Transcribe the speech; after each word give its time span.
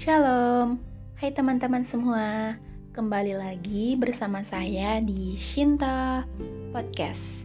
Shalom, 0.00 0.80
hai 1.20 1.28
teman-teman 1.28 1.84
semua. 1.84 2.56
Kembali 2.96 3.36
lagi 3.36 4.00
bersama 4.00 4.40
saya 4.40 4.96
di 5.04 5.36
Shinta 5.36 6.24
Podcast. 6.72 7.44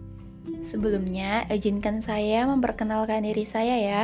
Sebelumnya, 0.64 1.44
izinkan 1.52 2.00
saya 2.00 2.48
memperkenalkan 2.48 3.28
diri 3.28 3.44
saya 3.44 3.76
ya. 3.76 4.04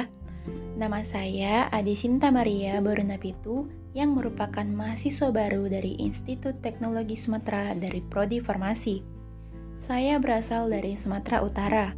Nama 0.76 1.00
saya 1.08 1.72
Adi 1.72 1.96
Sinta 1.96 2.28
Maria 2.28 2.84
Barunapitu 2.84 3.72
yang 3.96 4.20
merupakan 4.20 4.68
mahasiswa 4.68 5.32
baru 5.32 5.72
dari 5.72 5.96
Institut 6.04 6.60
Teknologi 6.60 7.16
Sumatera 7.16 7.72
dari 7.72 8.04
Prodi 8.04 8.44
Farmasi. 8.44 9.00
Saya 9.80 10.20
berasal 10.20 10.68
dari 10.68 11.00
Sumatera 11.00 11.40
Utara. 11.40 11.96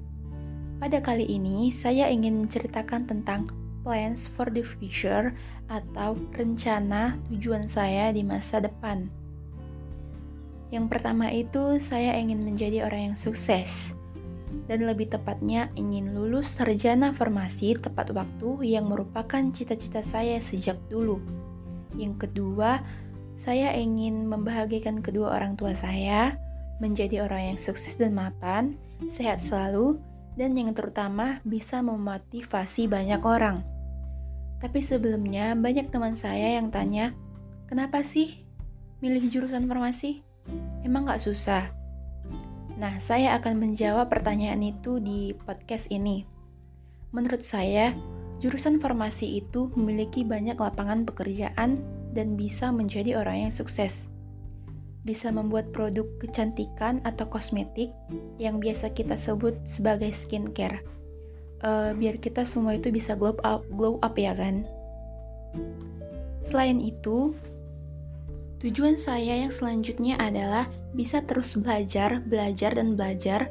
Pada 0.78 1.02
kali 1.02 1.34
ini, 1.34 1.74
saya 1.74 2.14
ingin 2.14 2.46
menceritakan 2.46 3.10
tentang 3.10 3.63
plans 3.84 4.26
for 4.26 4.50
the 4.50 4.64
future 4.64 5.36
atau 5.68 6.16
rencana 6.34 7.20
tujuan 7.30 7.68
saya 7.68 8.10
di 8.16 8.24
masa 8.24 8.64
depan. 8.64 9.12
Yang 10.74 10.86
pertama 10.90 11.30
itu 11.30 11.78
saya 11.78 12.18
ingin 12.18 12.42
menjadi 12.42 12.90
orang 12.90 13.14
yang 13.14 13.18
sukses 13.20 13.94
dan 14.66 14.88
lebih 14.88 15.12
tepatnya 15.12 15.70
ingin 15.76 16.16
lulus 16.16 16.50
sarjana 16.50 17.12
farmasi 17.12 17.78
tepat 17.78 18.10
waktu 18.16 18.74
yang 18.74 18.90
merupakan 18.90 19.44
cita-cita 19.54 20.02
saya 20.02 20.40
sejak 20.40 20.80
dulu. 20.88 21.22
Yang 21.94 22.26
kedua, 22.26 22.82
saya 23.38 23.76
ingin 23.76 24.26
membahagiakan 24.30 25.04
kedua 25.06 25.36
orang 25.36 25.60
tua 25.60 25.78
saya, 25.78 26.38
menjadi 26.82 27.26
orang 27.26 27.54
yang 27.54 27.60
sukses 27.62 28.00
dan 28.00 28.18
mapan, 28.18 28.78
sehat 29.14 29.44
selalu, 29.44 30.02
dan 30.34 30.58
yang 30.58 30.74
terutama 30.74 31.44
bisa 31.46 31.82
memotivasi 31.86 32.90
banyak 32.90 33.22
orang. 33.22 33.62
Tapi 34.64 34.80
sebelumnya 34.80 35.60
banyak 35.60 35.92
teman 35.92 36.16
saya 36.16 36.56
yang 36.56 36.72
tanya, 36.72 37.12
kenapa 37.68 38.00
sih 38.00 38.48
milih 39.04 39.28
jurusan 39.28 39.68
farmasi? 39.68 40.24
Emang 40.88 41.04
gak 41.04 41.20
susah? 41.20 41.68
Nah, 42.80 42.96
saya 43.04 43.36
akan 43.36 43.60
menjawab 43.60 44.08
pertanyaan 44.08 44.64
itu 44.64 45.04
di 45.04 45.36
podcast 45.36 45.92
ini. 45.92 46.24
Menurut 47.12 47.44
saya, 47.44 47.92
jurusan 48.40 48.80
farmasi 48.80 49.44
itu 49.44 49.68
memiliki 49.76 50.24
banyak 50.24 50.56
lapangan 50.56 51.04
pekerjaan 51.04 51.84
dan 52.16 52.40
bisa 52.40 52.72
menjadi 52.72 53.20
orang 53.20 53.52
yang 53.52 53.54
sukses. 53.54 54.08
Bisa 55.04 55.28
membuat 55.36 55.76
produk 55.76 56.08
kecantikan 56.24 57.04
atau 57.04 57.28
kosmetik 57.28 57.92
yang 58.40 58.64
biasa 58.64 58.96
kita 58.96 59.20
sebut 59.20 59.60
sebagai 59.68 60.16
skincare 60.16 60.88
uh, 61.64 61.96
biar 61.96 62.20
kita 62.20 62.44
semua 62.44 62.78
itu 62.78 62.92
bisa 62.92 63.16
glow 63.16 63.40
up, 63.42 63.66
glow 63.72 63.98
up 64.04 64.14
ya 64.20 64.36
kan. 64.36 64.68
Selain 66.44 66.78
itu, 66.84 67.34
tujuan 68.60 69.00
saya 69.00 69.40
yang 69.40 69.50
selanjutnya 69.50 70.20
adalah 70.20 70.68
bisa 70.94 71.24
terus 71.24 71.56
belajar, 71.56 72.22
belajar 72.22 72.76
dan 72.78 72.94
belajar 72.94 73.50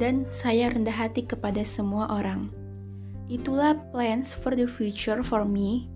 dan 0.00 0.26
saya 0.32 0.72
rendah 0.72 0.96
hati 0.96 1.22
kepada 1.22 1.62
semua 1.62 2.10
orang. 2.10 2.50
Itulah 3.30 3.78
plans 3.94 4.34
for 4.34 4.52
the 4.52 4.68
future 4.68 5.24
for 5.24 5.46
me. 5.46 5.88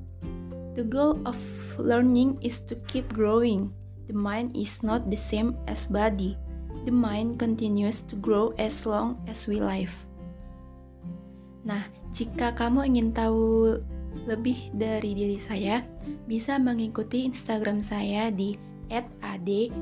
The 0.78 0.86
goal 0.86 1.18
of 1.26 1.36
learning 1.76 2.38
is 2.40 2.62
to 2.70 2.78
keep 2.86 3.10
growing. 3.10 3.74
The 4.06 4.16
mind 4.16 4.56
is 4.56 4.80
not 4.80 5.10
the 5.10 5.18
same 5.18 5.58
as 5.68 5.90
body. 5.90 6.38
The 6.86 6.94
mind 6.94 7.36
continues 7.42 8.00
to 8.08 8.16
grow 8.16 8.56
as 8.56 8.86
long 8.88 9.20
as 9.28 9.44
we 9.44 9.60
live. 9.60 10.07
Nah, 11.68 11.84
jika 12.16 12.56
kamu 12.56 12.88
ingin 12.88 13.12
tahu 13.12 13.76
lebih 14.24 14.72
dari 14.72 15.12
diri 15.12 15.36
saya, 15.36 15.84
bisa 16.24 16.56
mengikuti 16.56 17.28
Instagram 17.28 17.84
saya 17.84 18.32
di 18.32 18.56
@adsmrgh. 19.20 19.76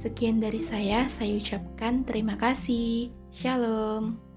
Sekian 0.00 0.40
dari 0.40 0.64
saya, 0.64 1.12
saya 1.12 1.36
ucapkan 1.36 2.08
terima 2.08 2.40
kasih. 2.40 3.12
Shalom. 3.28 4.29